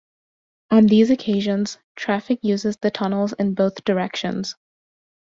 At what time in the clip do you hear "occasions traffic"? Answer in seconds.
1.11-2.39